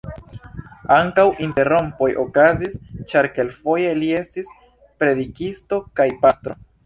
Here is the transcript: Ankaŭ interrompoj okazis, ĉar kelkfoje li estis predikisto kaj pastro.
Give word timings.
Ankaŭ 0.93 1.25
interrompoj 1.47 2.07
okazis, 2.23 2.79
ĉar 3.13 3.29
kelkfoje 3.35 3.93
li 4.01 4.09
estis 4.23 4.49
predikisto 5.03 5.83
kaj 6.01 6.09
pastro. 6.25 6.61